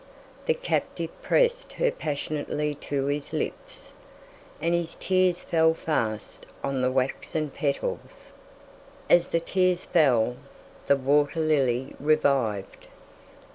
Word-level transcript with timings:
The 0.47 0.55
captive 0.55 1.11
pressed 1.21 1.73
her 1.73 1.91
passionately 1.91 2.73
to 2.89 3.05
his 3.05 3.33
lips, 3.33 3.91
and 4.59 4.73
his 4.73 4.95
tears 4.99 5.43
fell 5.43 5.75
fast 5.75 6.47
on 6.63 6.81
the 6.81 6.91
waxen 6.91 7.51
petals. 7.51 8.33
As 9.11 9.27
the 9.27 9.39
tears 9.39 9.85
fell 9.85 10.37
the 10.87 10.97
water 10.97 11.39
lily 11.39 11.93
revived. 11.99 12.87